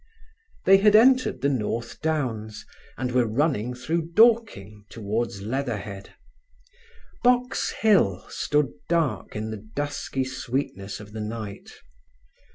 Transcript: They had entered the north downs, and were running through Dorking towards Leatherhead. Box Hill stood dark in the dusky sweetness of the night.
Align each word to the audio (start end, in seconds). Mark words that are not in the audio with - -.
They 0.65 0.77
had 0.79 0.95
entered 0.95 1.41
the 1.41 1.49
north 1.49 2.01
downs, 2.01 2.65
and 2.97 3.11
were 3.11 3.27
running 3.27 3.75
through 3.75 4.13
Dorking 4.13 4.85
towards 4.89 5.43
Leatherhead. 5.43 6.15
Box 7.23 7.69
Hill 7.81 8.25
stood 8.27 8.69
dark 8.89 9.35
in 9.35 9.51
the 9.51 9.57
dusky 9.75 10.23
sweetness 10.23 10.99
of 10.99 11.13
the 11.13 11.21
night. 11.21 11.69